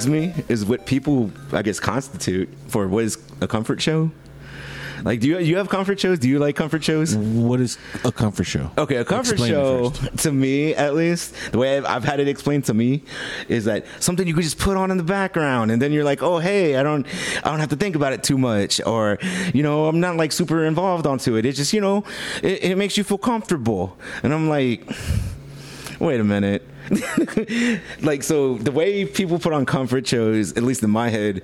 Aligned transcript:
bugs 0.00 0.08
me 0.08 0.44
is 0.48 0.64
what 0.64 0.86
people, 0.86 1.30
I 1.52 1.62
guess, 1.62 1.78
constitute 1.80 2.48
for 2.68 2.88
what 2.88 3.04
is 3.04 3.18
a 3.40 3.48
comfort 3.48 3.82
show. 3.82 4.10
Like, 5.02 5.20
do 5.20 5.28
you 5.28 5.38
you 5.38 5.56
have 5.56 5.70
comfort 5.70 5.98
shows? 5.98 6.18
Do 6.18 6.28
you 6.28 6.38
like 6.38 6.56
comfort 6.56 6.84
shows? 6.84 7.16
What 7.16 7.58
is 7.60 7.78
a 8.04 8.12
comfort 8.12 8.44
show? 8.44 8.70
Okay, 8.76 8.96
a 8.96 9.04
comfort 9.04 9.32
Explain 9.32 9.50
show 9.50 9.90
to 10.18 10.32
me, 10.32 10.74
at 10.74 10.94
least, 10.94 11.34
the 11.52 11.58
way 11.58 11.78
I've, 11.78 11.86
I've 11.86 12.04
had 12.04 12.20
it 12.20 12.28
explained 12.28 12.66
to 12.66 12.74
me 12.74 13.04
is 13.48 13.64
that 13.64 13.86
something 13.98 14.26
you 14.28 14.34
could 14.34 14.44
just 14.44 14.58
put 14.58 14.76
on 14.76 14.90
in 14.90 14.98
the 14.98 15.02
background, 15.02 15.70
and 15.70 15.80
then 15.80 15.92
you're 15.92 16.04
like, 16.04 16.22
oh, 16.22 16.38
hey, 16.38 16.76
I 16.76 16.82
don't, 16.82 17.06
I 17.38 17.48
don't 17.50 17.60
have 17.60 17.70
to 17.70 17.76
think 17.76 17.96
about 17.96 18.12
it 18.12 18.22
too 18.22 18.36
much, 18.36 18.78
or 18.84 19.18
you 19.54 19.62
know, 19.62 19.86
I'm 19.86 20.00
not 20.00 20.16
like 20.16 20.32
super 20.32 20.64
involved 20.64 21.06
onto 21.06 21.36
it. 21.36 21.46
It's 21.46 21.56
just 21.56 21.72
you 21.72 21.80
know, 21.80 22.04
it, 22.42 22.62
it 22.62 22.76
makes 22.76 22.98
you 22.98 23.04
feel 23.04 23.18
comfortable, 23.18 23.96
and 24.22 24.34
I'm 24.34 24.50
like, 24.50 24.86
wait 25.98 26.20
a 26.20 26.24
minute. 26.24 26.66
like 28.00 28.22
so 28.22 28.56
the 28.58 28.72
way 28.72 29.04
people 29.04 29.38
put 29.38 29.52
on 29.52 29.64
comfort 29.64 30.06
shows 30.06 30.52
at 30.54 30.62
least 30.62 30.82
in 30.82 30.90
my 30.90 31.08
head 31.08 31.42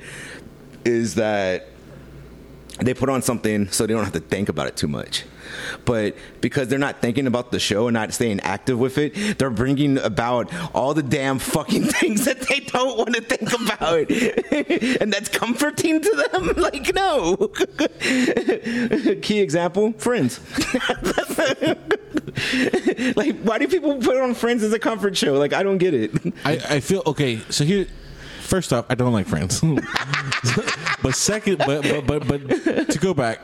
is 0.84 1.14
that 1.14 1.68
they 2.78 2.94
put 2.94 3.08
on 3.08 3.22
something 3.22 3.68
so 3.68 3.86
they 3.86 3.94
don't 3.94 4.04
have 4.04 4.12
to 4.12 4.20
think 4.20 4.48
about 4.48 4.66
it 4.66 4.76
too 4.76 4.88
much. 4.88 5.24
But 5.84 6.16
because 6.40 6.68
they're 6.68 6.78
not 6.78 7.00
thinking 7.00 7.26
about 7.26 7.52
the 7.52 7.58
show 7.58 7.86
and 7.88 7.94
not 7.94 8.12
staying 8.12 8.40
active 8.40 8.78
with 8.78 8.98
it, 8.98 9.38
they're 9.38 9.50
bringing 9.50 9.98
about 9.98 10.52
all 10.74 10.92
the 10.92 11.02
damn 11.02 11.38
fucking 11.38 11.84
things 11.86 12.24
that 12.24 12.40
they 12.42 12.60
don't 12.60 12.98
want 12.98 13.14
to 13.14 13.22
think 13.22 13.52
about. 13.52 14.10
and 15.00 15.12
that's 15.12 15.28
comforting 15.28 16.00
to 16.00 16.28
them. 16.32 16.52
Like, 16.66 16.94
no. 16.94 17.36
Key 19.22 19.38
example 19.40 19.92
Friends. 19.92 20.40
like, 23.16 23.38
why 23.42 23.58
do 23.58 23.68
people 23.68 23.96
put 23.98 24.16
on 24.16 24.34
Friends 24.34 24.62
as 24.62 24.72
a 24.72 24.78
comfort 24.78 25.16
show? 25.16 25.34
Like, 25.34 25.52
I 25.52 25.62
don't 25.62 25.78
get 25.78 25.94
it. 25.94 26.10
I, 26.44 26.52
I 26.68 26.80
feel 26.80 27.02
okay. 27.06 27.40
So 27.50 27.64
here, 27.64 27.86
first 28.46 28.72
off, 28.72 28.86
I 28.88 28.94
don't 28.94 29.12
like 29.12 29.26
Friends. 29.26 29.60
but 31.02 31.14
second, 31.14 31.58
but, 31.58 31.82
but 31.82 32.06
but 32.06 32.26
but 32.26 32.90
to 32.90 32.98
go 32.98 33.14
back, 33.14 33.40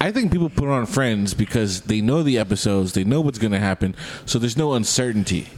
I 0.00 0.12
think 0.12 0.32
people 0.32 0.48
put 0.50 0.68
on 0.68 0.86
Friends 0.86 1.34
because 1.34 1.82
they 1.82 2.00
know 2.00 2.22
the 2.22 2.38
episodes, 2.38 2.92
they 2.92 3.04
know 3.04 3.20
what's 3.20 3.38
going 3.38 3.52
to 3.52 3.58
happen, 3.58 3.94
so 4.24 4.38
there's 4.38 4.56
no 4.56 4.74
uncertainty 4.74 5.48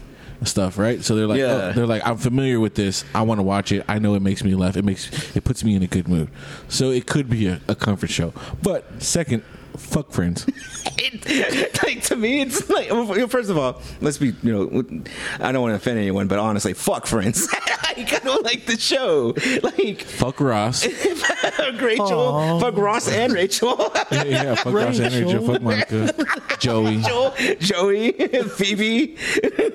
stuff, 0.45 0.79
right? 0.79 1.03
So 1.03 1.17
they're 1.17 1.27
like, 1.27 1.41
oh, 1.41 1.47
Yeah. 1.47 1.53
oh, 1.69 1.73
they're 1.73 1.87
like, 1.87 2.07
I'm 2.07 2.17
familiar 2.17 2.61
with 2.61 2.75
this. 2.75 3.05
I 3.15 3.23
want 3.23 3.39
to 3.39 3.43
watch 3.43 3.73
it. 3.73 3.85
I 3.89 3.99
know 3.99 4.15
it 4.15 4.23
makes 4.23 4.45
me 4.45 4.55
laugh. 4.55 4.77
It 4.77 4.85
makes 4.85 5.37
it 5.37 5.45
puts 5.45 5.65
me 5.65 5.75
in 5.75 5.83
a 5.83 5.87
good 5.89 6.09
mood. 6.09 6.29
So 6.69 6.91
it 6.91 7.07
could 7.07 7.29
be 7.29 7.49
a, 7.49 7.61
a 7.69 7.75
comfort 7.75 8.11
show. 8.11 8.33
But 8.63 9.03
second, 9.03 9.43
fuck 9.77 10.13
Friends. 10.13 10.47
it, 10.97 11.83
like 11.83 12.03
to 12.05 12.17
me, 12.17 12.41
it's 12.43 12.69
like 12.71 12.91
well, 12.91 13.27
first 13.29 13.51
of 13.51 13.59
all, 13.59 13.83
let's 14.01 14.19
be 14.19 14.35
you 14.43 14.53
know, 14.53 15.03
I 15.41 15.51
don't 15.53 15.63
want 15.63 15.73
to 15.73 15.77
offend 15.77 15.99
anyone, 15.99 16.29
but 16.29 16.39
honestly, 16.39 16.73
fuck 16.73 17.07
Friends. 17.07 17.49
like, 17.99 18.13
I 18.15 18.19
don't 18.25 18.45
like 18.45 18.67
the 18.67 18.79
show. 18.79 19.35
Like 19.63 20.03
fuck 20.03 20.41
Ross. 20.41 20.87
fuck 21.73 21.81
Rachel, 21.89 22.61
fuck 22.61 22.77
Ross 22.77 23.09
and 23.09 23.33
Rachel, 23.33 23.77
yeah, 24.11 24.55
fuck 24.55 24.75
Ross 24.75 24.99
and 24.99 25.15
Rachel. 25.15 25.47
Fuck 25.47 25.63
Monica. 25.63 26.15
Joey. 26.59 27.01
Joel, 27.03 27.35
Joey, 27.61 28.13
Phoebe, 28.13 29.17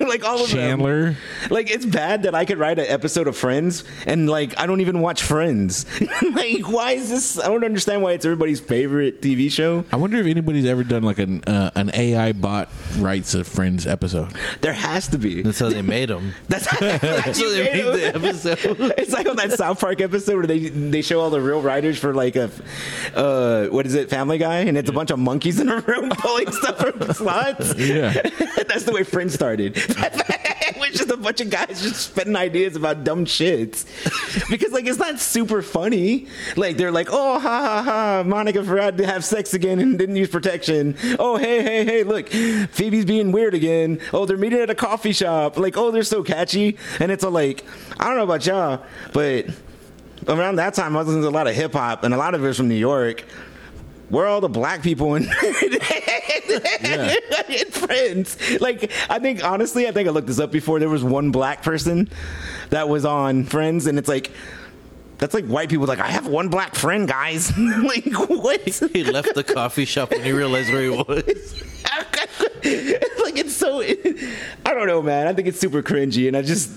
like 0.00 0.24
all 0.24 0.42
of 0.42 0.50
them. 0.50 0.58
Chandler. 0.58 1.16
Like 1.50 1.70
it's 1.70 1.86
bad 1.86 2.24
that 2.24 2.34
I 2.34 2.44
could 2.44 2.58
write 2.58 2.78
an 2.78 2.86
episode 2.86 3.26
of 3.28 3.36
Friends 3.36 3.84
and 4.06 4.28
like 4.28 4.58
I 4.58 4.66
don't 4.66 4.80
even 4.80 5.00
watch 5.00 5.22
Friends. 5.22 5.86
like 6.34 6.68
why 6.68 6.92
is 6.92 7.08
this? 7.10 7.38
I 7.38 7.46
don't 7.46 7.64
understand 7.64 8.02
why 8.02 8.12
it's 8.12 8.24
everybody's 8.24 8.60
favorite 8.60 9.22
TV 9.22 9.50
show. 9.50 9.84
I 9.92 9.96
wonder 9.96 10.18
if 10.18 10.26
anybody's 10.26 10.66
ever 10.66 10.84
done 10.84 11.02
like 11.02 11.18
an 11.18 11.42
uh, 11.44 11.70
an 11.74 11.90
AI 11.94 12.32
bot 12.32 12.68
writes 12.98 13.34
a 13.34 13.44
Friends 13.44 13.86
episode. 13.86 14.32
There 14.60 14.72
has 14.72 15.08
to 15.08 15.18
be. 15.18 15.42
That's 15.42 15.58
how 15.58 15.70
they 15.70 15.82
made 15.82 16.08
them. 16.08 16.34
That's, 16.48 16.66
That's 16.78 17.40
how 17.40 17.50
they 17.50 17.64
made 17.72 17.94
the 17.94 18.14
episode. 18.14 18.58
It's 18.98 19.12
like 19.12 19.26
on 19.28 19.36
that 19.36 19.52
South 19.52 19.80
Park 19.80 20.00
episode 20.00 20.36
where 20.36 20.46
they 20.46 20.68
they 20.68 21.02
show 21.02 21.20
all 21.20 21.30
the 21.30 21.40
real 21.40 21.62
writers 21.62 21.83
for 21.92 22.14
like 22.14 22.36
a 22.36 22.50
uh, 23.14 23.66
what 23.66 23.86
is 23.86 23.94
it, 23.94 24.10
Family 24.10 24.38
Guy, 24.38 24.60
and 24.60 24.76
it's 24.76 24.88
a 24.90 24.92
bunch 24.92 25.10
of 25.10 25.18
monkeys 25.18 25.60
in 25.60 25.68
a 25.68 25.80
room 25.80 26.10
pulling 26.18 26.50
stuff 26.52 26.78
from 26.78 27.12
slots. 27.12 27.74
Yeah. 27.76 28.12
That's 28.68 28.84
the 28.84 28.92
way 28.92 29.04
Friends 29.04 29.34
started. 29.34 29.74
it 29.76 30.76
was 30.78 30.90
just 30.90 31.10
a 31.10 31.16
bunch 31.16 31.40
of 31.40 31.50
guys 31.50 31.82
just 31.82 32.00
spitting 32.00 32.36
ideas 32.36 32.76
about 32.76 33.04
dumb 33.04 33.24
shits 33.24 33.84
because 34.50 34.72
like 34.72 34.86
it's 34.86 34.98
not 34.98 35.20
super 35.20 35.62
funny. 35.62 36.26
Like 36.56 36.76
they're 36.76 36.92
like, 36.92 37.08
oh 37.10 37.38
ha 37.38 37.60
ha 37.60 37.82
ha, 37.82 38.22
Monica 38.24 38.64
forgot 38.64 38.96
to 38.98 39.06
have 39.06 39.24
sex 39.24 39.54
again 39.54 39.78
and 39.78 39.98
didn't 39.98 40.16
use 40.16 40.28
protection. 40.28 40.96
Oh 41.18 41.36
hey 41.36 41.62
hey 41.62 41.84
hey, 41.84 42.02
look, 42.04 42.28
Phoebe's 42.28 43.04
being 43.04 43.32
weird 43.32 43.54
again. 43.54 44.00
Oh 44.12 44.26
they're 44.26 44.36
meeting 44.36 44.60
at 44.60 44.70
a 44.70 44.74
coffee 44.74 45.12
shop. 45.12 45.58
Like 45.58 45.76
oh 45.76 45.90
they're 45.90 46.02
so 46.02 46.22
catchy, 46.22 46.76
and 47.00 47.10
it's 47.12 47.24
all 47.24 47.30
like 47.30 47.64
I 47.98 48.04
don't 48.06 48.16
know 48.16 48.24
about 48.24 48.46
y'all, 48.46 48.82
but 49.12 49.46
around 50.28 50.56
that 50.56 50.74
time 50.74 50.96
I 50.96 51.00
was 51.00 51.08
listening 51.08 51.22
to 51.24 51.28
a 51.28 51.30
lot 51.30 51.46
of 51.46 51.54
hip 51.54 51.72
hop 51.72 52.04
and 52.04 52.14
a 52.14 52.16
lot 52.16 52.34
of 52.34 52.44
it 52.44 52.46
was 52.46 52.56
from 52.56 52.68
New 52.68 52.74
York. 52.74 53.24
Where 54.10 54.26
are 54.26 54.28
all 54.28 54.40
the 54.40 54.48
black 54.48 54.82
people 54.82 55.14
in, 55.14 55.24
in 57.48 57.70
Friends? 57.70 58.60
Like, 58.60 58.92
I 59.08 59.18
think 59.18 59.42
honestly, 59.42 59.88
I 59.88 59.92
think 59.92 60.08
I 60.08 60.12
looked 60.12 60.26
this 60.26 60.38
up 60.38 60.52
before. 60.52 60.78
There 60.78 60.90
was 60.90 61.02
one 61.02 61.30
black 61.30 61.62
person 61.62 62.10
that 62.70 62.88
was 62.88 63.04
on 63.06 63.44
Friends, 63.44 63.86
and 63.86 63.98
it's 63.98 64.08
like 64.08 64.30
that's 65.18 65.34
like 65.34 65.46
white 65.46 65.68
people. 65.68 65.86
Like, 65.86 66.00
I 66.00 66.08
have 66.08 66.26
one 66.26 66.48
black 66.48 66.74
friend, 66.74 67.08
guys. 67.08 67.56
like, 67.58 68.04
what? 68.28 68.60
He 68.92 69.04
left 69.04 69.34
the 69.34 69.44
coffee 69.44 69.84
shop 69.84 70.10
when 70.10 70.22
he 70.22 70.32
realized 70.32 70.72
where 70.72 70.82
he 70.82 70.90
was. 70.90 71.04
like, 72.64 73.38
it's 73.38 73.54
so. 73.54 73.80
I 73.80 74.74
don't 74.74 74.86
know, 74.86 75.02
man. 75.02 75.26
I 75.26 75.32
think 75.32 75.48
it's 75.48 75.58
super 75.58 75.82
cringy, 75.82 76.28
and 76.28 76.36
I 76.36 76.42
just. 76.42 76.70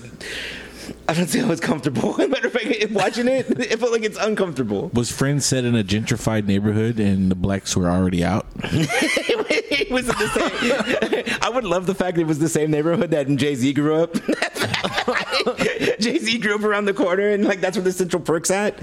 I 1.08 1.14
don't 1.14 1.26
see 1.26 1.38
how 1.38 1.50
it's 1.50 1.60
comfortable. 1.60 2.14
Matter 2.28 2.48
of 2.48 2.52
fact, 2.52 2.90
watching 2.90 3.28
it, 3.28 3.46
it 3.58 3.80
felt 3.80 3.92
like 3.92 4.04
it's 4.04 4.18
uncomfortable. 4.18 4.90
Was 4.92 5.10
Friends 5.10 5.46
set 5.46 5.64
in 5.64 5.74
a 5.74 5.82
gentrified 5.82 6.44
neighborhood 6.44 7.00
and 7.00 7.30
the 7.30 7.34
blacks 7.34 7.74
were 7.74 7.88
already 7.88 8.22
out? 8.22 8.46
it 8.62 9.90
was 9.90 10.06
the 10.06 10.14
same. 10.28 11.38
I 11.42 11.48
would 11.48 11.64
love 11.64 11.86
the 11.86 11.94
fact 11.94 12.16
that 12.16 12.22
it 12.22 12.26
was 12.26 12.40
the 12.40 12.48
same 12.48 12.70
neighborhood 12.70 13.10
that 13.12 13.26
Jay 13.36 13.54
Z 13.54 13.72
grew 13.72 13.94
up. 13.94 14.14
Jay 15.98 16.18
Z 16.18 16.38
grew 16.38 16.54
up 16.54 16.62
around 16.62 16.84
the 16.84 16.94
corner, 16.94 17.30
and 17.30 17.46
like 17.46 17.62
that's 17.62 17.78
where 17.78 17.84
the 17.84 17.92
Central 17.92 18.22
Perk's 18.22 18.50
at. 18.50 18.78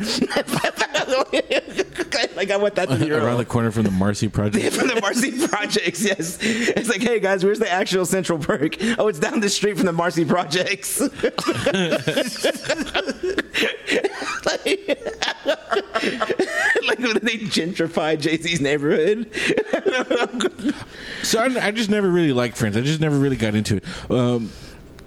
Like 2.36 2.52
I 2.52 2.58
want 2.58 2.76
that 2.76 2.90
to 2.90 2.98
be 2.98 3.06
real. 3.10 3.26
Around 3.26 3.38
the 3.38 3.46
corner 3.46 3.72
from 3.72 3.84
the 3.84 3.92
Marcy 3.92 4.28
Project. 4.28 4.74
from 4.76 4.88
the 4.88 5.00
Marcy 5.02 5.48
Projects, 5.48 6.04
yes. 6.04 6.38
It's 6.42 6.90
like, 6.90 7.02
hey 7.02 7.20
guys, 7.20 7.44
where's 7.44 7.60
the 7.60 7.72
actual 7.72 8.06
Central 8.06 8.38
Perk? 8.40 8.76
Oh, 9.00 9.08
it's 9.08 9.20
down 9.20 9.40
the 9.40 9.50
street 9.50 9.78
from 9.78 9.86
the 9.86 9.94
Marcy 9.94 10.26
Projects. 10.26 11.00
like 11.02 11.10
when 17.00 17.14
they 17.24 17.38
gentrified 17.40 18.22
Jay 18.22 18.38
Z's 18.38 18.62
neighborhood. 18.62 19.30
So 21.24 21.40
I, 21.40 21.68
I 21.68 21.72
just 21.72 21.90
never 21.90 22.10
really 22.10 22.34
liked 22.34 22.58
Friends. 22.58 22.78
I 22.78 22.82
just 22.82 23.02
never 23.02 23.18
really 23.18 23.36
got 23.38 23.56
into 23.56 23.78
it. 23.78 23.84
Um, 24.12 24.52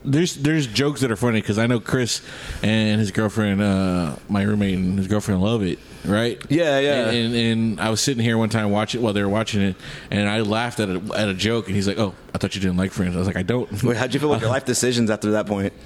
there's 0.04 0.36
there's 0.36 0.66
jokes 0.66 1.00
that 1.00 1.10
are 1.10 1.16
funny 1.16 1.40
because 1.40 1.58
I 1.58 1.66
know 1.66 1.80
Chris 1.80 2.22
and 2.62 3.00
his 3.00 3.10
girlfriend, 3.10 3.60
uh, 3.60 4.16
my 4.28 4.42
roommate 4.42 4.76
and 4.76 4.98
his 4.98 5.06
girlfriend 5.08 5.42
love 5.42 5.62
it, 5.62 5.78
right? 6.04 6.41
Yeah, 6.48 6.78
yeah. 6.78 7.09
And, 7.09 7.34
and, 7.34 7.34
and 7.34 7.81
I 7.81 7.91
was 7.91 8.00
sitting 8.00 8.22
here 8.22 8.38
one 8.38 8.48
time 8.48 8.70
watching 8.70 9.03
while 9.03 9.12
they 9.12 9.22
were 9.22 9.28
watching 9.28 9.62
it, 9.62 9.76
and 10.10 10.28
I 10.28 10.41
laughed 10.41 10.81
at 10.81 10.88
a, 10.88 11.03
at 11.14 11.28
a 11.28 11.34
joke, 11.34 11.66
and 11.66 11.75
he's 11.75 11.88
like, 11.88 11.98
"Oh, 11.98 12.14
I 12.34 12.38
thought 12.38 12.54
you 12.54 12.60
didn't 12.60 12.76
like 12.76 12.92
Friends." 12.92 13.14
I 13.14 13.19
was 13.19 13.26
like, 13.26 13.36
"I 13.36 13.42
don't." 13.42 13.82
Wait, 13.82 13.97
how'd 13.97 14.12
you 14.14 14.20
feel 14.20 14.32
about 14.32 14.42
your 14.42 14.50
life 14.50 14.64
decisions 14.64 15.10
after 15.10 15.32
that 15.32 15.47
point? 15.47 15.72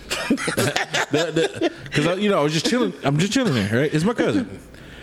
Because 1.13 2.23
you 2.23 2.31
know 2.31 2.39
I 2.39 2.43
was 2.43 2.55
just 2.55 2.71
chilling. 2.71 2.95
I'm 3.05 3.19
just 3.19 3.35
chilling 3.35 3.53
here, 3.53 3.81
right? 3.83 3.93
It's 3.93 4.03
my 4.03 4.15
cousin, 4.15 4.59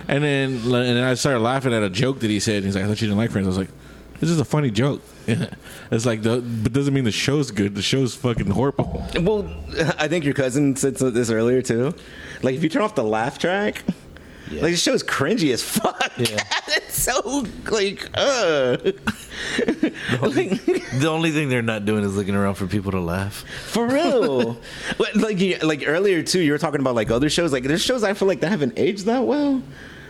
and 0.07 0.23
then 0.23 0.53
and 0.55 0.73
then 0.73 1.03
I 1.03 1.13
started 1.13 1.39
laughing 1.39 1.71
at 1.71 1.83
a 1.83 1.89
joke 1.89 2.21
that 2.21 2.29
he 2.31 2.39
said. 2.39 2.57
And 2.57 2.65
he's 2.65 2.73
like, 2.73 2.83
"I 2.83 2.87
thought 2.87 2.99
you 2.99 3.07
didn't 3.07 3.19
like 3.19 3.29
Friends." 3.29 3.45
I 3.45 3.49
was 3.49 3.59
like, 3.59 3.69
"This 4.19 4.31
is 4.31 4.39
a 4.39 4.45
funny 4.45 4.71
joke." 4.71 5.03
it's 5.91 6.05
like, 6.05 6.23
the, 6.23 6.41
but 6.41 6.73
doesn't 6.73 6.93
mean 6.93 7.03
the 7.03 7.11
show's 7.11 7.51
good. 7.51 7.75
The 7.75 7.81
show's 7.81 8.15
fucking 8.15 8.49
horrible. 8.49 9.07
Well, 9.21 9.47
I 9.99 10.07
think 10.07 10.25
your 10.25 10.33
cousin 10.33 10.75
said 10.75 10.95
this 10.95 11.29
earlier 11.29 11.61
too. 11.61 11.93
Like, 12.41 12.55
if 12.55 12.63
you 12.63 12.69
turn 12.69 12.81
off 12.81 12.95
the 12.95 13.03
laugh 13.03 13.37
track, 13.37 13.83
like 14.51 14.71
the 14.71 14.77
show's 14.77 15.03
cringy 15.03 15.53
as 15.53 15.63
fuck. 15.63 16.11
Yeah. 16.17 16.43
it's 16.67 17.01
so 17.01 17.45
like, 17.69 18.09
uh. 18.15 18.77
like, 20.21 20.65
The 20.99 21.07
only 21.09 21.31
thing 21.31 21.49
they're 21.49 21.61
not 21.61 21.85
doing 21.85 22.03
is 22.03 22.15
looking 22.15 22.35
around 22.35 22.55
for 22.55 22.67
people 22.67 22.91
to 22.91 22.99
laugh. 22.99 23.45
for 23.67 23.87
real. 23.87 24.57
Like, 25.15 25.63
like 25.63 25.83
earlier 25.85 26.23
too, 26.23 26.39
you 26.39 26.51
were 26.51 26.57
talking 26.57 26.81
about 26.81 26.95
like 26.95 27.11
other 27.11 27.29
shows. 27.29 27.51
Like, 27.53 27.63
there's 27.63 27.81
shows 27.83 28.03
I 28.03 28.13
feel 28.13 28.27
like 28.27 28.39
that 28.41 28.49
haven't 28.49 28.73
aged 28.77 29.05
that 29.05 29.25
well. 29.25 29.61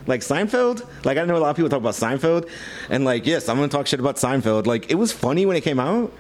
Like 0.08 0.22
Seinfeld, 0.22 0.88
like 1.06 1.18
I 1.18 1.26
know 1.26 1.36
a 1.36 1.40
lot 1.40 1.50
of 1.52 1.56
people 1.56 1.70
talk 1.70 1.80
about 1.80 1.94
Seinfeld, 1.94 2.50
and 2.90 3.06
like 3.06 3.28
yes, 3.28 3.48
I'm 3.48 3.58
gonna 3.58 3.68
talk 3.68 3.86
shit 3.86 4.00
about 4.00 4.16
Seinfeld. 4.16 4.66
Like 4.66 4.90
it 4.90 4.96
was 4.96 5.12
funny 5.12 5.46
when 5.46 5.56
it 5.56 5.62
came 5.62 5.80
out, 5.80 6.12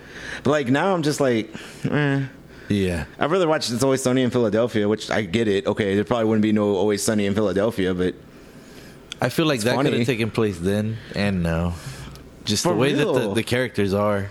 but 0.43 0.51
like 0.51 0.67
now 0.67 0.93
I'm 0.93 1.01
just 1.01 1.19
like, 1.19 1.49
eh. 1.89 2.25
Yeah. 2.69 3.05
I'd 3.19 3.31
rather 3.31 3.47
watch 3.47 3.69
It's 3.71 3.83
Always 3.83 4.01
Sunny 4.01 4.21
in 4.21 4.29
Philadelphia, 4.29 4.87
which 4.87 5.09
I 5.11 5.23
get 5.23 5.47
it. 5.47 5.65
Okay, 5.67 5.95
there 5.95 6.03
probably 6.03 6.25
wouldn't 6.25 6.43
be 6.43 6.51
no 6.51 6.75
Always 6.75 7.03
Sunny 7.03 7.25
in 7.25 7.33
Philadelphia, 7.33 7.93
but 7.93 8.15
I 9.21 9.29
feel 9.29 9.45
like 9.45 9.61
that 9.61 9.75
could 9.75 9.93
have 9.93 10.05
taken 10.05 10.31
place 10.31 10.57
then 10.59 10.97
and 11.15 11.43
now. 11.43 11.73
Just 12.45 12.63
For 12.63 12.69
the 12.73 12.79
way 12.79 12.93
that 12.93 13.05
the, 13.05 13.33
the 13.33 13.43
characters 13.43 13.93
are. 13.93 14.29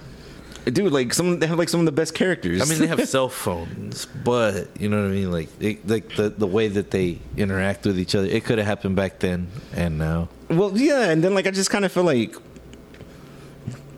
dude, 0.65 0.93
like 0.93 1.13
some 1.15 1.39
they 1.39 1.47
have 1.47 1.59
like 1.59 1.69
some 1.69 1.81
of 1.81 1.87
the 1.87 1.93
best 1.93 2.15
characters. 2.15 2.63
I 2.63 2.65
mean, 2.65 2.79
they 2.81 2.87
have 2.87 3.07
cell 3.17 3.29
phones, 3.29 4.07
but 4.07 4.69
you 4.81 4.89
know 4.89 5.03
what 5.03 5.09
I 5.09 5.15
mean. 5.15 5.31
Like, 5.31 5.49
it, 5.61 5.87
like 5.87 6.17
the 6.17 6.31
the 6.31 6.47
way 6.47 6.69
that 6.69 6.91
they 6.91 7.19
interact 7.37 7.85
with 7.87 7.99
each 7.99 8.15
other, 8.15 8.27
it 8.27 8.45
could 8.45 8.59
have 8.59 8.67
happened 8.67 8.97
back 8.97 9.19
then 9.19 9.49
and 9.75 9.99
now. 9.99 10.29
well, 10.49 10.77
yeah, 10.77 11.11
and 11.11 11.23
then 11.23 11.35
like 11.35 11.47
I 11.47 11.51
just 11.51 11.71
kind 11.71 11.85
of 11.85 11.93
feel 11.93 12.05
like 12.05 12.35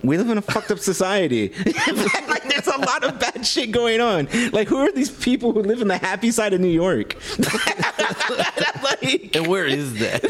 we 0.02 0.16
live 0.16 0.30
in 0.30 0.38
a 0.38 0.42
fucked 0.42 0.70
up 0.70 0.78
society. 0.78 1.48
like 2.28 2.48
there's 2.48 2.66
a 2.66 2.78
lot 2.78 3.04
of 3.04 3.18
bad 3.18 3.46
shit 3.46 3.70
going 3.70 4.00
on. 4.00 4.28
Like 4.52 4.68
who 4.68 4.78
are 4.78 4.92
these 4.92 5.10
people 5.10 5.52
who 5.52 5.62
live 5.62 5.80
in 5.80 5.88
the 5.88 5.98
happy 5.98 6.30
side 6.30 6.52
of 6.52 6.60
New 6.60 6.68
York? 6.68 7.16
like 8.82 9.36
And 9.36 9.46
where 9.46 9.66
is 9.66 9.98
that? 9.98 10.22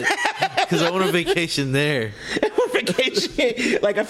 Because 0.57 0.83
I 0.83 0.91
want 0.91 1.05
a 1.05 1.13
vacation 1.13 1.73
there. 1.73 2.13
vacation. 2.73 3.79
Like 3.83 3.99
I, 3.99 4.07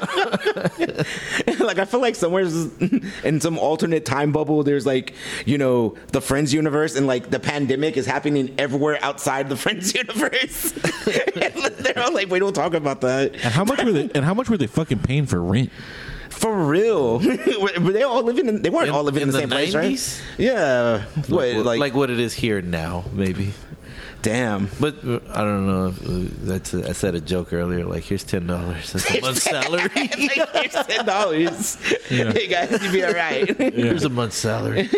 like 1.60 1.78
I 1.78 1.84
feel 1.84 2.00
like 2.00 2.14
somewhere 2.16 2.42
in 3.24 3.40
some 3.40 3.58
alternate 3.58 4.04
time 4.04 4.32
bubble, 4.32 4.62
there's 4.62 4.86
like 4.86 5.14
you 5.46 5.58
know 5.58 5.94
the 6.12 6.20
Friends 6.20 6.52
universe, 6.54 6.96
and 6.96 7.06
like 7.06 7.30
the 7.30 7.40
pandemic 7.40 7.96
is 7.96 8.06
happening 8.06 8.54
everywhere 8.58 8.98
outside 9.02 9.48
the 9.48 9.56
Friends 9.60 9.94
universe. 9.94 10.72
and 10.72 11.64
they're 11.76 11.98
all 12.02 12.12
like, 12.14 12.30
we 12.30 12.38
don't 12.38 12.54
talk 12.54 12.74
about 12.74 13.00
that 13.02 13.32
And 13.32 13.52
how 13.52 13.64
much 13.64 13.82
were 13.82 13.92
they? 13.92 14.10
And 14.14 14.24
how 14.24 14.34
much 14.34 14.48
were 14.48 14.56
they 14.56 14.66
fucking 14.66 15.00
paying 15.00 15.26
for 15.26 15.40
rent? 15.42 15.70
For 16.40 16.56
real. 16.64 17.18
Were 17.60 17.92
they 17.92 18.02
all 18.02 18.22
living 18.22 18.48
in? 18.48 18.62
They 18.62 18.70
weren't 18.70 18.88
In- 18.88 18.94
all 18.94 19.04
living 19.04 19.22
in, 19.22 19.28
in 19.28 19.32
the 19.32 19.40
the 19.40 19.40
same 19.42 19.70
place, 19.70 19.74
right? 19.74 20.22
Yeah. 20.38 21.02
What, 21.28 21.54
like, 21.66 21.78
like, 21.80 21.94
what 21.94 22.10
it 22.10 22.18
is 22.18 22.32
here 22.34 22.60
now, 22.62 23.04
maybe. 23.12 23.52
damn. 24.22 24.68
But 24.80 24.96
uh, 25.04 25.20
I 25.32 25.40
don't 25.42 25.66
know. 25.66 25.86
If, 25.88 26.02
uh, 26.06 26.34
that's 26.42 26.74
a, 26.74 26.88
I 26.88 26.92
said 26.92 27.14
a 27.14 27.20
joke 27.20 27.52
earlier. 27.52 27.84
Like, 27.84 28.04
here's 28.04 28.24
ten 28.24 28.46
dollars. 28.46 28.92
That's 28.92 29.10
a 29.14 29.20
month's 29.26 29.42
salary. 29.42 29.88
like, 29.94 30.14
here's 30.16 30.86
ten 30.86 31.04
dollars. 31.06 31.74
Hey 32.08 32.46
guys, 32.48 32.82
you 32.82 32.90
be 32.92 33.04
all 33.04 33.12
right. 33.12 33.46
Here's 33.58 34.04
a 34.04 34.08
month's 34.10 34.36
salary. 34.36 34.88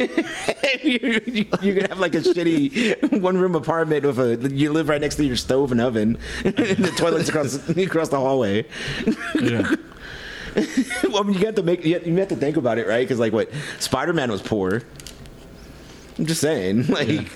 you're, 0.82 1.20
you're 1.60 1.74
gonna 1.74 1.88
have 1.88 1.98
like 2.00 2.14
a 2.14 2.20
shitty 2.20 3.20
one 3.20 3.36
room 3.36 3.54
apartment 3.54 4.04
with 4.04 4.18
a 4.18 4.50
you 4.54 4.72
live 4.72 4.88
right 4.88 5.00
next 5.00 5.16
to 5.16 5.24
your 5.24 5.36
stove 5.36 5.70
and 5.72 5.80
oven 5.80 6.18
and 6.44 6.54
the 6.56 6.92
toilets 6.96 7.28
across 7.28 7.54
across 7.68 8.08
the 8.08 8.18
hallway 8.18 8.64
Yeah. 9.40 9.74
well 11.04 11.18
I 11.18 11.22
mean, 11.22 11.38
you 11.38 11.46
have 11.46 11.54
to 11.56 11.62
make 11.62 11.84
you 11.84 11.94
have, 11.94 12.06
you 12.06 12.14
have 12.16 12.28
to 12.28 12.36
think 12.36 12.56
about 12.56 12.78
it 12.78 12.86
right 12.86 13.00
because 13.00 13.18
like 13.18 13.32
what 13.32 13.50
spider-man 13.78 14.30
was 14.30 14.42
poor 14.42 14.82
i'm 16.18 16.26
just 16.26 16.40
saying 16.40 16.86
like 16.88 17.30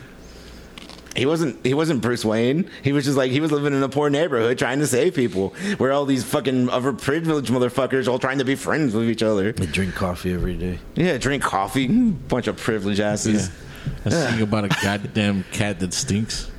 He 1.16 1.24
wasn't. 1.24 1.64
He 1.64 1.72
wasn't 1.72 2.02
Bruce 2.02 2.26
Wayne. 2.26 2.70
He 2.82 2.92
was 2.92 3.06
just 3.06 3.16
like 3.16 3.30
he 3.30 3.40
was 3.40 3.50
living 3.50 3.72
in 3.72 3.82
a 3.82 3.88
poor 3.88 4.10
neighborhood 4.10 4.58
trying 4.58 4.80
to 4.80 4.86
save 4.86 5.14
people, 5.14 5.54
where 5.78 5.90
all 5.90 6.04
these 6.04 6.22
fucking 6.24 6.66
overprivileged 6.68 7.46
motherfuckers 7.46 8.06
all 8.06 8.18
trying 8.18 8.36
to 8.36 8.44
be 8.44 8.54
friends 8.54 8.94
with 8.94 9.08
each 9.08 9.22
other. 9.22 9.54
I 9.58 9.64
drink 9.64 9.94
coffee 9.94 10.34
every 10.34 10.56
day. 10.56 10.78
Yeah, 10.94 11.16
drink 11.16 11.42
coffee. 11.42 11.86
Bunch 12.28 12.48
of 12.48 12.58
privileged 12.58 13.00
asses. 13.00 13.50
Singing 14.10 14.42
about 14.42 14.64
a 14.64 14.68
goddamn 14.82 15.44
cat 15.52 15.80
that 15.80 15.94
stinks. 15.94 16.50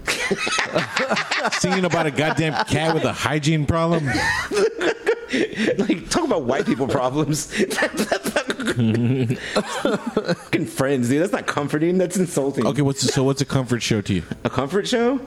singing 1.60 1.86
about 1.86 2.08
a 2.08 2.12
goddamn 2.12 2.66
cat 2.66 2.96
with 2.96 3.04
a 3.04 3.14
hygiene 3.14 3.68
problem. 3.68 4.10
Like, 5.78 6.10
talk 6.10 6.26
about 6.26 6.44
white 6.44 6.66
people 6.66 6.88
problems. 7.00 7.54
Fucking 9.54 10.66
friends, 10.66 11.10
dude. 11.10 11.22
That's 11.22 11.32
not 11.32 11.48
comforting. 11.48 11.98
That's 11.98 12.18
insulting. 12.18 12.66
Okay, 12.66 12.82
what's 12.82 13.02
so? 13.14 13.24
What's 13.24 13.42
a 13.42 13.46
comfort 13.46 13.82
show 13.82 14.02
to 14.02 14.14
you? 14.14 14.24
A 14.44 14.50
comfort 14.50 14.88
show? 14.88 15.20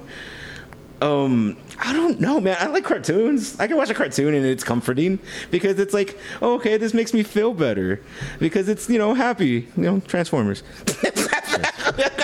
Um, 1.03 1.57
I 1.79 1.95
don't 1.95 2.21
know, 2.21 2.41
man. 2.41 2.57
I 2.61 2.67
like 2.67 2.85
cartoons. 2.85 3.59
I 3.59 3.67
can 3.67 3.77
watch 3.79 3.89
a 3.89 3.95
cartoon 3.95 4.35
and 4.35 4.45
it's 4.45 4.63
comforting 4.63 5.19
because 5.51 5.79
it's 5.79 5.95
like, 5.95 6.19
oh, 6.43 6.55
okay, 6.57 6.77
this 6.77 6.93
makes 6.93 7.15
me 7.15 7.23
feel 7.23 7.55
better 7.55 8.03
because 8.39 8.69
it's 8.69 8.89
you 8.91 8.99
know 8.99 9.15
happy. 9.15 9.67
You 9.77 9.83
know, 9.83 10.01
Transformers. 10.01 10.63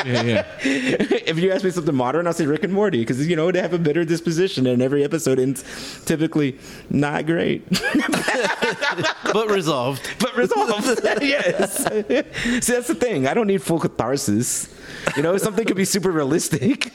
Yeah, 0.05 0.23
yeah. 0.23 0.44
if 0.62 1.38
you 1.38 1.50
ask 1.52 1.64
me 1.64 1.70
something 1.70 1.94
modern, 1.94 2.26
I'll 2.26 2.32
say 2.32 2.46
Rick 2.46 2.64
and 2.64 2.73
Morty 2.73 3.00
because 3.00 3.26
you 3.26 3.37
know 3.37 3.50
they 3.50 3.61
have 3.61 3.73
a 3.73 3.78
bitter 3.78 4.05
disposition 4.05 4.67
and 4.67 4.81
every 4.81 5.02
episode 5.05 5.38
ends 5.38 5.64
typically 6.05 6.58
not 6.90 7.26
great, 7.26 7.69
But 9.32 9.50
resolved. 9.50 10.08
but 10.19 10.37
resolved. 10.37 11.00
yes. 11.23 11.84
See, 11.84 12.73
that's 12.73 12.88
the 12.88 12.94
thing. 12.99 13.26
I 13.26 13.34
don't 13.34 13.46
need 13.46 13.62
full 13.62 13.78
catharsis. 13.81 14.73
You 15.17 15.23
know, 15.23 15.37
something 15.38 15.64
could 15.67 15.76
be 15.76 15.84
super 15.84 16.11
realistic, 16.11 16.93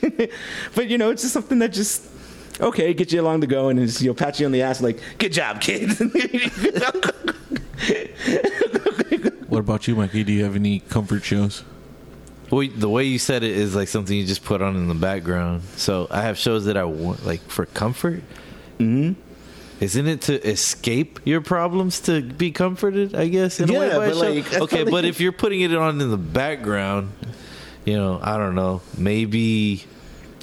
but 0.74 0.88
you 0.88 0.98
know, 0.98 1.10
it's 1.10 1.22
just 1.22 1.34
something 1.34 1.58
that 1.60 1.72
just. 1.72 2.08
Okay, 2.60 2.92
get 2.92 3.10
you 3.10 3.20
along 3.20 3.40
the 3.40 3.46
go 3.46 3.70
and 3.70 3.80
you 4.00 4.08
know, 4.08 4.14
pat 4.14 4.38
you 4.38 4.44
on 4.46 4.52
the 4.52 4.60
ass 4.62 4.82
like, 4.82 5.00
good 5.18 5.32
job, 5.32 5.60
kid. 5.60 5.88
What 9.48 9.58
about 9.60 9.88
you, 9.88 9.96
Mikey? 9.96 10.22
Do 10.24 10.32
you 10.32 10.44
have 10.44 10.54
any 10.54 10.80
comfort 10.80 11.24
shows? 11.24 11.64
Well, 12.52 12.68
the 12.68 12.88
way 12.88 13.04
you 13.04 13.18
said 13.18 13.42
it 13.44 13.56
is 13.56 13.74
like 13.74 13.88
something 13.88 14.14
you 14.14 14.26
just 14.26 14.44
put 14.44 14.60
on 14.60 14.76
in 14.76 14.86
the 14.86 14.94
background. 14.94 15.62
So 15.76 16.06
I 16.10 16.20
have 16.20 16.36
shows 16.36 16.66
that 16.66 16.76
I 16.76 16.84
want 16.84 17.24
like 17.24 17.40
for 17.48 17.64
comfort. 17.64 18.22
Mm-hmm. 18.78 19.18
Isn't 19.82 20.06
it 20.06 20.20
to 20.22 20.46
escape 20.46 21.18
your 21.24 21.40
problems 21.40 22.00
to 22.00 22.20
be 22.20 22.52
comforted? 22.52 23.14
I 23.14 23.28
guess 23.28 23.58
in 23.58 23.70
a 23.70 23.72
way 23.72 23.88
Yeah, 23.88 23.96
by 23.96 24.06
a 24.06 24.08
but, 24.14 24.16
like, 24.16 24.54
okay, 24.54 24.84
but 24.84 25.06
if 25.06 25.18
you're 25.18 25.32
putting 25.32 25.62
it 25.62 25.74
on 25.74 25.98
in 25.98 26.10
the 26.10 26.18
background, 26.18 27.12
you 27.86 27.96
know, 27.96 28.20
I 28.22 28.36
don't 28.36 28.54
know, 28.54 28.82
maybe 28.98 29.84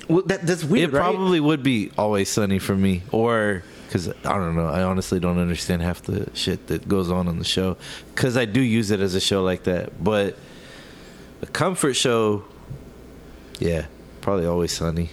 well, 0.07 0.23
that, 0.23 0.47
that's 0.47 0.63
weird, 0.63 0.89
it 0.89 0.97
right? 0.97 1.01
probably 1.01 1.39
would 1.39 1.61
be 1.61 1.91
always 1.95 2.27
sunny 2.27 2.57
for 2.57 2.75
me, 2.75 3.03
or 3.11 3.63
because 3.85 4.09
I 4.09 4.33
don't 4.33 4.55
know, 4.55 4.65
I 4.65 4.81
honestly 4.81 5.19
don't 5.19 5.37
understand 5.37 5.83
half 5.83 6.01
the 6.01 6.27
shit 6.33 6.67
that 6.67 6.89
goes 6.89 7.11
on 7.11 7.27
on 7.27 7.37
the 7.37 7.45
show 7.45 7.77
because 8.15 8.35
I 8.35 8.45
do 8.45 8.61
use 8.61 8.89
it 8.89 8.99
as 8.99 9.13
a 9.13 9.21
show 9.21 9.43
like 9.43 9.63
that, 9.65 10.03
but 10.03 10.35
a 11.41 11.45
comfort 11.47 11.93
show, 11.93 12.43
yeah, 13.59 13.85
probably 14.21 14.45
always 14.45 14.71
sunny. 14.71 15.09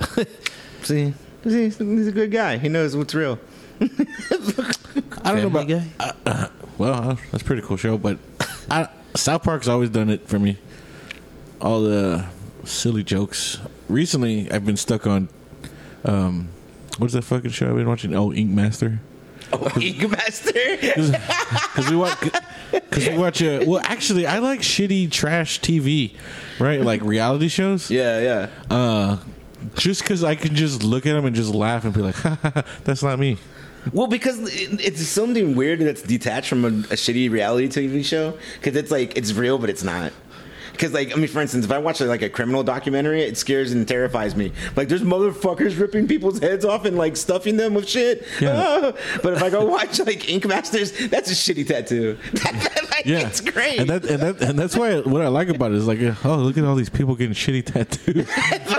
See, 0.82 1.14
see, 1.44 1.70
he's 1.70 1.80
a 2.08 2.12
good 2.12 2.30
guy. 2.30 2.58
He 2.58 2.68
knows 2.68 2.94
what's 2.94 3.14
real. 3.14 3.38
I 3.80 3.86
don't 5.32 5.40
know 5.40 5.46
about. 5.46 5.66
Guy? 5.66 5.86
Uh, 5.98 6.12
uh, 6.26 6.48
well, 6.76 7.10
uh, 7.10 7.16
that's 7.30 7.42
a 7.42 7.46
pretty 7.46 7.62
cool 7.62 7.78
show, 7.78 7.96
but 7.96 8.18
I, 8.70 8.88
South 9.14 9.42
Park's 9.42 9.66
always 9.66 9.88
done 9.88 10.10
it 10.10 10.28
for 10.28 10.38
me. 10.38 10.58
All 11.60 11.80
the 11.82 12.26
silly 12.64 13.02
jokes. 13.02 13.58
Recently, 13.88 14.50
I've 14.50 14.66
been 14.66 14.76
stuck 14.76 15.06
on. 15.06 15.30
Um, 16.04 16.48
what's 16.98 17.14
that 17.14 17.22
fucking 17.22 17.50
show 17.50 17.70
I've 17.70 17.76
been 17.76 17.88
watching? 17.88 18.14
Oh, 18.14 18.32
Ink 18.32 18.50
Master. 18.50 19.00
Ink 19.80 20.10
Master. 20.10 20.52
Because 21.74 21.90
we 21.90 21.96
watch. 21.96 22.20
Because 22.72 23.08
we 23.08 23.18
watch. 23.18 23.42
A, 23.42 23.64
well, 23.66 23.80
actually, 23.84 24.26
I 24.26 24.38
like 24.38 24.60
shitty 24.60 25.10
trash 25.10 25.60
TV, 25.60 26.14
right? 26.58 26.80
Like 26.80 27.02
reality 27.02 27.48
shows. 27.48 27.90
yeah, 27.90 28.20
yeah. 28.20 28.74
Uh, 28.74 29.18
just 29.76 30.02
because 30.02 30.22
I 30.22 30.34
can 30.34 30.54
just 30.54 30.82
look 30.82 31.06
at 31.06 31.14
them 31.14 31.24
and 31.24 31.34
just 31.34 31.52
laugh 31.54 31.84
and 31.84 31.92
be 31.92 32.00
like, 32.00 32.16
"That's 32.84 33.02
not 33.02 33.18
me." 33.18 33.38
Well, 33.92 34.06
because 34.06 34.38
it's 34.80 35.06
something 35.06 35.54
weird 35.56 35.80
that's 35.80 36.02
detached 36.02 36.48
from 36.48 36.64
a, 36.64 36.68
a 36.68 36.96
shitty 36.96 37.30
reality 37.30 37.68
TV 37.68 38.04
show. 38.04 38.38
Because 38.54 38.76
it's 38.76 38.90
like 38.90 39.16
it's 39.16 39.32
real, 39.32 39.58
but 39.58 39.68
it's 39.68 39.82
not. 39.84 40.12
Because 40.74 40.92
like 40.92 41.12
I 41.12 41.16
mean, 41.16 41.28
for 41.28 41.40
instance, 41.40 41.64
if 41.64 41.70
I 41.72 41.78
watch 41.78 42.00
like 42.00 42.22
a 42.22 42.28
criminal 42.28 42.62
documentary, 42.62 43.22
it 43.22 43.36
scares 43.38 43.72
and 43.72 43.86
terrifies 43.86 44.34
me. 44.36 44.52
Like 44.76 44.88
there's 44.88 45.02
motherfuckers 45.02 45.78
ripping 45.78 46.08
people's 46.08 46.38
heads 46.40 46.64
off 46.64 46.84
and 46.84 46.96
like 46.98 47.16
stuffing 47.16 47.56
them 47.56 47.74
with 47.74 47.88
shit. 47.88 48.26
Yeah. 48.40 48.54
Ah. 48.56 48.92
But 49.22 49.34
if 49.34 49.42
I 49.42 49.50
go 49.50 49.64
watch 49.64 49.98
like 50.00 50.28
Ink 50.28 50.46
Masters, 50.46 50.92
that's 51.08 51.30
a 51.30 51.34
shitty 51.34 51.66
tattoo. 51.66 52.18
like, 52.90 53.06
Yeah, 53.06 53.26
it's 53.26 53.40
great. 53.40 53.78
and 53.80 53.88
that 53.90 54.04
and 54.04 54.20
that 54.22 54.40
and 54.42 54.58
that's 54.58 54.76
why 54.76 55.00
what 55.00 55.22
I 55.22 55.28
like 55.28 55.48
about 55.48 55.70
it 55.72 55.76
is 55.78 55.86
like, 55.86 55.98
oh, 56.24 56.36
look 56.36 56.58
at 56.58 56.64
all 56.64 56.74
these 56.74 56.90
people 56.90 57.14
getting 57.14 57.34
shitty 57.34 57.64
tattoos. 57.66 58.28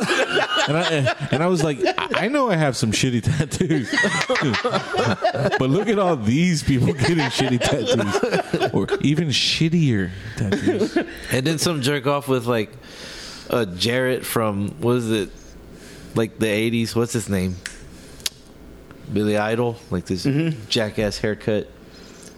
and 0.68 0.78
I 0.78 1.16
and 1.32 1.44
I 1.44 1.48
was 1.48 1.64
like, 1.64 1.80
I 1.86 2.26
I 2.26 2.28
know 2.28 2.50
I 2.50 2.56
have 2.56 2.76
some 2.78 2.92
shitty 2.92 3.24
tattoos, 3.24 3.90
but 5.60 5.70
look 5.70 5.88
at 5.90 6.00
all 6.00 6.16
these 6.16 6.64
people 6.64 6.94
getting 6.94 7.18
shitty 7.18 7.60
tattoos, 7.60 8.74
or 8.74 8.88
even 9.02 9.30
shittier 9.30 10.12
tattoos. 10.38 10.98
And 11.32 11.46
then 11.46 11.58
some 11.58 11.82
jerk 11.82 12.08
off 12.08 12.28
with 12.28 12.46
like 12.48 12.72
uh, 13.50 13.66
Jarrett 13.66 14.26
from 14.26 14.70
what 14.82 14.98
is 14.98 15.12
it, 15.12 15.30
like 16.16 16.40
the 16.40 16.48
'80s? 16.48 16.96
What's 16.96 17.14
his 17.14 17.30
name? 17.30 17.56
Billy 19.12 19.38
Idol, 19.38 19.78
like 19.92 20.06
this 20.06 20.24
jackass 20.68 21.20
haircut 21.20 21.70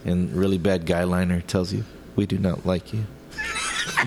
and 0.04 0.34
really 0.34 0.58
bad 0.58 0.84
guy 0.86 1.04
liner 1.04 1.40
tells 1.40 1.72
you 1.72 1.84
we 2.14 2.26
do 2.26 2.38
not 2.38 2.66
like 2.66 2.92
you. 2.92 3.04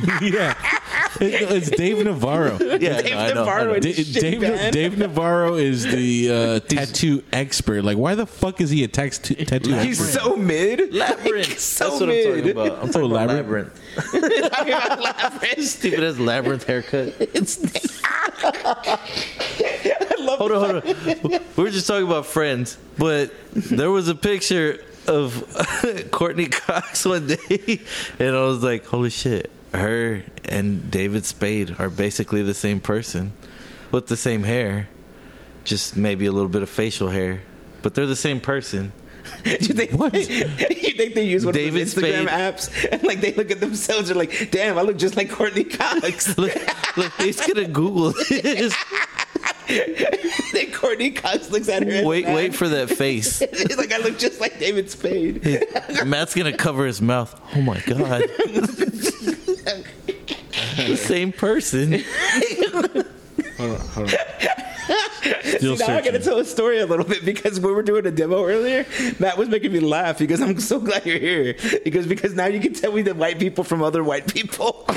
yeah, 0.22 0.52
It- 0.52 0.71
it's 1.20 1.70
Dave 1.70 2.04
Navarro. 2.04 2.58
Yeah, 2.82 3.02
Dave 3.02 3.12
no, 3.12 3.18
I 3.18 3.26
know, 3.26 3.26
I 3.26 3.34
Navarro 3.34 3.64
know. 3.66 3.74
and 3.74 3.84
Da- 3.84 4.04
Dave. 4.22 4.72
Dave 4.72 4.98
Navarro 4.98 5.56
is 5.56 5.84
the 5.84 6.32
uh, 6.32 6.60
tattoo 6.62 7.24
expert. 7.34 7.84
Like, 7.84 7.98
why 7.98 8.16
the 8.16 8.26
fuck 8.26 8.62
is 8.62 8.70
he 8.70 8.84
a 8.84 8.88
text- 8.88 9.26
tattoo 9.26 9.56
expert? 9.74 9.84
He's 9.84 10.00
expert? 10.02 10.20
so 10.22 10.36
mid. 10.38 10.94
Labyrinth. 10.94 11.50
Like, 11.50 11.60
so 11.60 11.90
That's 11.90 12.00
what 12.00 12.08
mid. 12.10 12.28
I'm 12.28 12.36
talking 12.36 12.52
about. 12.52 12.72
I'm 12.84 12.88
talking 12.92 13.02
Oh, 13.02 13.16
about 13.16 13.28
Labyrinth? 13.28 13.96
labyrinth. 13.98 14.52
Talking 14.52 14.74
about 14.74 15.02
Labyrinth. 15.02 15.64
Stupid 15.68 16.04
as 16.04 16.20
labyrinth 16.20 16.66
haircut. 16.66 17.08
It's- 17.20 17.60
I 18.44 20.16
love 20.20 20.40
Hold 20.40 20.52
on, 20.52 20.82
hold 20.82 21.34
on. 21.34 21.42
We 21.56 21.64
were 21.64 21.70
just 21.70 21.88
talking 21.88 22.08
about 22.08 22.26
friends, 22.26 22.78
but 22.98 23.32
there 23.54 23.92
was 23.92 24.08
a 24.08 24.16
picture 24.16 24.84
of 25.08 25.44
Courteney 26.12 26.48
Cox 26.48 27.06
one 27.06 27.28
day, 27.28 27.82
and 28.20 28.36
I 28.36 28.42
was 28.46 28.64
like, 28.64 28.86
"Holy 28.86 29.10
shit!" 29.10 29.52
Her 29.74 30.24
and 30.46 30.92
David 30.92 31.26
Spade 31.26 31.76
are 31.80 31.90
basically 31.90 32.44
the 32.44 32.54
same 32.54 32.80
person, 32.80 33.32
with 33.92 34.08
the 34.08 34.18
same 34.18 34.44
hair, 34.44 34.90
just 35.64 35.96
maybe 35.96 36.26
a 36.26 36.32
little 36.32 36.50
bit 36.50 36.62
of 36.62 36.70
facial 36.70 37.10
hair, 37.10 37.42
but 37.82 37.94
they're 37.96 38.06
the 38.06 38.16
same 38.16 38.42
person. 38.42 38.92
you 39.46 39.58
think 39.58 39.92
What? 39.92 40.14
you 40.16 40.46
think 40.94 41.14
they 41.14 41.24
use 41.24 41.46
one 41.46 41.54
David 41.54 41.84
of 41.84 41.94
those 41.96 42.04
Instagram 42.04 42.26
Spade. 42.26 42.28
apps 42.28 42.92
and 42.92 43.04
like 43.04 43.22
they 43.22 43.34
look 43.34 43.52
at 43.52 43.60
themselves 43.60 44.10
and 44.10 44.18
like, 44.20 44.50
damn, 44.52 44.78
I 44.78 44.82
look 44.82 44.98
just 44.98 45.16
like 45.16 45.30
Courteney 45.30 45.64
Cox. 45.64 46.36
Look, 46.38 46.54
look, 46.98 47.14
he's 47.20 47.40
gonna 47.46 47.68
Google 47.68 48.14
this. 48.30 48.76
then 50.54 50.72
Courteney 50.72 51.12
Cox 51.12 51.50
looks 51.52 51.70
at 51.70 51.84
her. 51.88 52.04
Wait, 52.06 52.26
Matt. 52.26 52.36
wait 52.36 52.56
for 52.56 52.68
that 52.68 52.90
face. 52.90 53.40
He's 53.40 53.78
like, 53.78 53.94
I 53.94 53.98
look 54.00 54.18
just 54.18 54.42
like 54.42 54.60
David 54.60 54.90
Spade. 54.90 55.44
Matt's 56.06 56.34
gonna 56.34 56.58
cover 56.58 56.86
his 56.86 57.02
mouth. 57.02 57.40
Oh 57.56 57.62
my 57.62 57.80
god. 57.82 58.24
The 60.78 60.96
same 60.98 61.32
person. 61.32 61.94
Hold 63.58 63.72
on, 63.72 63.80
hold 63.88 64.14
on. 64.14 64.20
Still 65.44 65.78
See, 65.78 65.86
now 65.86 65.98
I 65.98 66.02
gotta 66.02 66.20
tell 66.20 66.40
a 66.40 66.46
story 66.46 66.80
a 66.80 66.86
little 66.88 67.06
bit 67.06 67.24
because 67.24 67.60
when 67.60 67.70
we 67.70 67.76
were 67.76 67.84
doing 67.84 68.08
a 68.08 68.12
demo 68.12 68.44
earlier, 68.44 68.88
Matt 69.20 69.38
was 69.38 69.50
making 69.50 69.72
me 69.72 69.80
laugh 69.80 70.18
because 70.18 70.42
I'm 70.42 70.60
so 70.60 70.80
glad 70.80 71.06
you're 71.06 71.20
here. 71.20 71.56
Because 71.84 72.08
because 72.08 72.34
now 72.34 72.48
you 72.48 72.60
can 72.60 72.74
tell 72.74 72.92
me 72.92 73.04
the 73.04 73.14
white 73.14 73.38
people 73.38 73.64
from 73.64 73.84
other 73.84 74.04
white 74.04 74.34
people. 74.34 74.84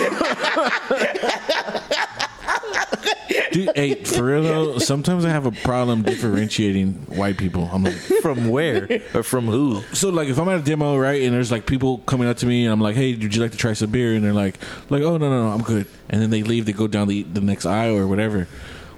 Dude, 3.55 3.71
hey, 3.77 3.95
for 4.03 4.25
real 4.25 4.43
though, 4.43 4.79
sometimes 4.79 5.25
I 5.25 5.29
have 5.29 5.47
a 5.47 5.53
problem 5.53 6.03
differentiating 6.03 6.95
white 7.07 7.39
people. 7.39 7.71
I'm 7.73 7.85
like, 7.85 7.95
From 7.95 8.49
where? 8.49 9.01
Or 9.15 9.23
from 9.23 9.47
who? 9.47 9.83
so 9.93 10.09
like 10.09 10.27
if 10.29 10.39
I'm 10.41 10.49
at 10.49 10.59
a 10.59 10.63
demo, 10.63 10.97
right, 10.99 11.23
and 11.23 11.33
there's 11.33 11.53
like 11.53 11.65
people 11.65 11.99
coming 11.99 12.27
up 12.27 12.37
to 12.39 12.47
me, 12.47 12.65
and 12.65 12.73
I'm 12.73 12.81
like, 12.81 12.97
hey, 12.97 13.15
would 13.15 13.33
you 13.33 13.41
like 13.41 13.53
to 13.53 13.57
try 13.57 13.73
some 13.73 13.93
beer? 13.93 14.15
And 14.15 14.25
they're 14.25 14.33
like, 14.33 14.59
like, 14.91 15.03
oh 15.03 15.19
no, 15.19 15.31
no, 15.31 15.45
no, 15.45 15.49
I'm 15.51 15.63
good. 15.63 15.87
And 16.11 16.21
then 16.21 16.31
they 16.31 16.43
leave, 16.43 16.67
they 16.67 16.73
go 16.73 16.89
down 16.89 17.07
the 17.07 17.23
the 17.23 17.41
next 17.41 17.65
aisle 17.65 17.97
or 17.97 18.09
whatever. 18.09 18.49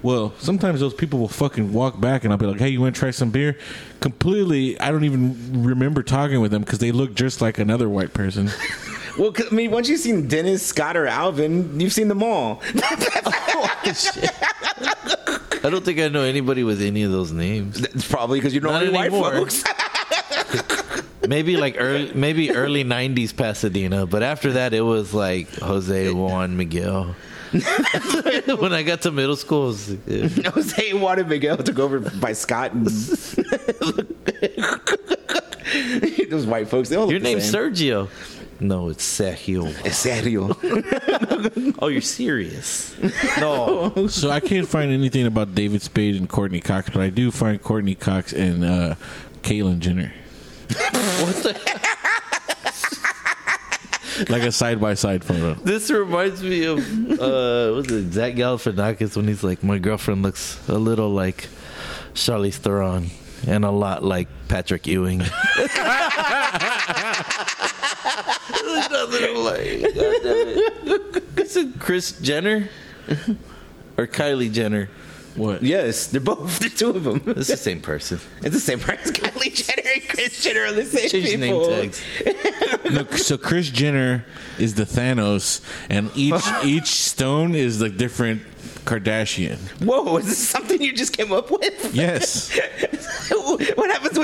Well, 0.01 0.33
sometimes 0.39 0.79
those 0.79 0.95
people 0.95 1.19
will 1.19 1.27
fucking 1.27 1.71
walk 1.71 1.99
back, 1.99 2.23
and 2.23 2.33
I'll 2.33 2.39
be 2.39 2.47
like, 2.47 2.59
hey, 2.59 2.69
you 2.69 2.81
want 2.81 2.95
to 2.95 2.99
try 2.99 3.11
some 3.11 3.29
beer? 3.29 3.57
Completely, 3.99 4.79
I 4.79 4.89
don't 4.91 5.03
even 5.03 5.63
remember 5.65 6.01
talking 6.01 6.41
with 6.41 6.49
them 6.49 6.63
because 6.63 6.79
they 6.79 6.91
look 6.91 7.13
just 7.13 7.41
like 7.41 7.59
another 7.59 7.87
white 7.87 8.13
person. 8.13 8.49
Well, 9.17 9.33
I 9.39 9.53
mean, 9.53 9.71
once 9.71 9.89
you've 9.89 9.99
seen 9.99 10.27
Dennis, 10.27 10.65
Scott, 10.65 10.95
or 10.95 11.07
Alvin, 11.07 11.79
you've 11.79 11.93
seen 11.93 12.07
them 12.07 12.23
all. 12.23 12.61
I 15.63 15.69
don't 15.69 15.83
think 15.83 15.99
I 15.99 16.07
know 16.07 16.21
anybody 16.21 16.63
with 16.63 16.81
any 16.81 17.03
of 17.03 17.11
those 17.11 17.31
names. 17.31 17.81
It's 17.81 18.07
probably 18.07 18.39
because 18.39 18.53
you 18.53 18.59
don't 18.59 18.73
Not 18.73 18.85
know 18.85 18.91
white 18.91 19.11
folks. 19.11 19.63
Maybe 21.27 21.57
like 21.57 21.75
early, 21.77 22.13
maybe 22.13 22.51
early 22.51 22.85
'90s 22.85 23.35
Pasadena, 23.35 24.05
but 24.05 24.23
after 24.23 24.53
that 24.53 24.73
it 24.73 24.79
was 24.79 25.13
like 25.13 25.49
Jose 25.55 26.09
Juan 26.11 26.55
Miguel. 26.55 27.15
when 27.51 28.71
I 28.71 28.83
got 28.83 29.01
to 29.01 29.11
middle 29.11 29.35
school, 29.35 29.63
it 29.63 29.67
was, 29.67 29.91
uh, 30.39 30.51
Jose 30.51 30.93
Juan 30.93 31.19
and 31.19 31.27
Miguel 31.27 31.57
took 31.57 31.79
over 31.79 31.99
by 31.99 32.31
Scott 32.31 32.71
and 32.73 32.85
those 36.29 36.45
white 36.45 36.69
folks. 36.69 36.89
They 36.89 36.95
all 36.95 37.11
your 37.11 37.19
name's. 37.19 37.51
Sergio. 37.51 38.09
No, 38.59 38.89
it's 38.89 39.05
Sergio. 39.05 39.67
Es 39.85 39.97
serio. 39.97 40.55
Oh, 41.79 41.87
you're 41.87 42.01
serious? 42.01 42.95
No, 43.39 44.07
so 44.07 44.31
I 44.31 44.39
can't 44.39 44.67
find 44.67 44.91
anything 44.91 45.27
about 45.27 45.53
David 45.53 45.81
Spade 45.81 46.15
and 46.15 46.27
Courteney 46.27 46.59
Cox, 46.59 46.89
but 46.89 47.01
I 47.01 47.09
do 47.09 47.29
find 47.29 47.61
Courteney 47.61 47.93
Cox 47.95 48.33
and 48.33 48.63
uh, 48.65 48.95
Caitlyn 49.43 49.79
Jenner. 49.79 50.11
what 50.69 51.35
the? 51.43 51.53
like 54.29 54.41
a 54.43 54.51
side 54.51 54.81
by 54.81 54.95
side 54.95 55.23
photo. 55.23 55.53
This 55.53 55.89
reminds 55.91 56.41
me 56.41 56.65
of 56.65 56.79
uh, 57.19 57.73
what's 57.75 57.91
it? 57.91 58.11
Zach 58.11 58.33
Galifianakis 58.33 59.15
when 59.15 59.27
he's 59.27 59.43
like, 59.43 59.63
my 59.63 59.77
girlfriend 59.77 60.23
looks 60.23 60.59
a 60.67 60.77
little 60.77 61.09
like 61.09 61.47
Charlize 62.13 62.55
Theron 62.55 63.11
and 63.45 63.63
a 63.63 63.71
lot 63.71 64.03
like 64.03 64.27
Patrick 64.47 64.87
Ewing. 64.87 65.19
There's 69.05 69.21
nothing 69.21 69.43
like. 69.43 69.95
God 69.95 70.15
damn 70.23 70.47
it. 70.49 71.23
Is 71.37 71.57
it 71.57 71.79
Kris 71.79 72.19
Jenner 72.19 72.69
or 73.97 74.07
Kylie 74.07 74.51
Jenner? 74.51 74.89
What? 75.35 75.61
yes, 75.61 76.07
they're 76.07 76.19
both. 76.19 76.57
They're 76.57 76.69
two 76.69 76.89
of 76.89 77.03
them. 77.03 77.21
It's 77.27 77.47
the 77.47 77.57
same 77.57 77.79
person. 77.79 78.19
It's 78.41 78.55
the 78.55 78.59
same 78.59 78.79
person. 78.79 79.13
Kylie 79.13 79.53
Jenner 79.53 79.87
and 79.93 80.09
Kris 80.09 80.41
Jenner 80.43 80.61
are 80.65 80.71
the 80.71 80.83
same 80.85 81.09
Change 81.09 81.39
people. 81.41 81.69
name 81.69 81.91
tags. 81.91 82.83
Look, 82.91 83.13
so 83.13 83.37
Kris 83.37 83.69
Jenner 83.69 84.25
is 84.57 84.73
the 84.73 84.83
Thanos, 84.83 85.61
and 85.91 86.09
each 86.15 86.41
each 86.63 86.87
stone 86.87 87.53
is 87.53 87.79
like 87.81 87.97
different 87.97 88.41
Kardashian. 88.85 89.57
Whoa, 89.85 90.17
is 90.17 90.25
this 90.25 90.49
something 90.49 90.81
you 90.81 90.93
just 90.93 91.15
came 91.15 91.31
up 91.31 91.51
with? 91.51 91.93
Yes. 91.93 92.57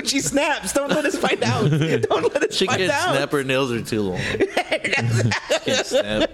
When 0.04 0.10
she 0.10 0.20
snaps? 0.20 0.74
Don't 0.74 0.90
let 0.90 1.06
us 1.06 1.18
find 1.18 1.42
out. 1.44 1.72
Don't 1.72 2.34
let 2.34 2.44
us 2.44 2.54
She 2.54 2.66
find 2.66 2.78
can't 2.80 2.92
out. 2.92 3.16
snap. 3.16 3.32
Her 3.32 3.46
nails 3.46 3.72
are 3.72 3.82
too 3.82 4.02
long. 4.02 4.20
can't 4.58 5.86
snap. 5.86 6.30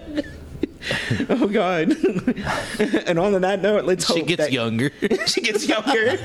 Oh 1.28 1.46
God! 1.46 1.90
and 3.06 3.16
on 3.18 3.40
that 3.42 3.60
note, 3.62 3.84
let's 3.84 4.02
hope. 4.02 4.16
She 4.16 4.20
hope 4.22 4.28
gets 4.28 4.42
that 4.42 4.50
younger. 4.52 4.90
she 5.26 5.40
gets 5.40 5.68
younger. 5.68 6.16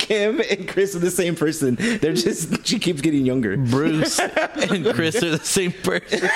Kim 0.00 0.40
and 0.40 0.68
Kris 0.68 0.96
are 0.96 1.00
the 1.00 1.12
same 1.14 1.36
person. 1.36 1.76
They're 1.78 2.14
just 2.14 2.66
she 2.66 2.80
keeps 2.80 3.02
getting 3.02 3.24
younger. 3.24 3.56
Bruce 3.56 4.18
and 4.18 4.84
Kris 4.86 5.22
are 5.22 5.30
the 5.30 5.44
same 5.44 5.70
person. 5.70 6.28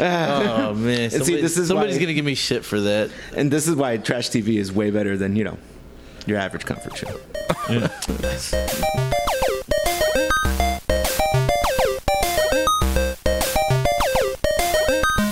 Oh 0.00 0.74
man! 0.76 1.10
see, 1.10 1.40
this 1.40 1.56
is 1.56 1.68
somebody's 1.68 1.96
why- 1.96 2.00
gonna 2.02 2.14
give 2.14 2.24
me 2.24 2.34
shit 2.34 2.64
for 2.64 2.80
that. 2.80 3.10
And 3.36 3.50
this 3.50 3.66
is 3.68 3.74
why 3.76 3.96
trash 3.98 4.30
TV 4.30 4.56
is 4.58 4.72
way 4.72 4.90
better 4.90 5.16
than 5.16 5.36
you 5.36 5.44
know 5.44 5.58
your 6.26 6.38
average 6.38 6.64
comfort 6.64 6.96
show. 6.96 7.18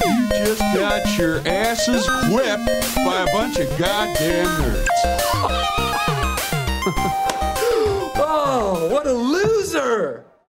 You 0.04 0.28
just 0.30 0.61
got 0.75 1.18
your 1.18 1.38
asses 1.47 2.06
whipped 2.30 2.94
by 2.97 3.23
a 3.23 3.26
bunch 3.33 3.59
of 3.59 3.68
goddamn 3.78 4.47
nerds. 4.47 4.87
Oh, 8.16 8.88
what 8.90 9.06
a 9.06 9.12
loser! 9.12 10.25